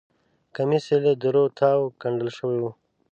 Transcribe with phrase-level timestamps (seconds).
[0.55, 2.65] کمیس یې له درو تاوو ګنډل شوی و.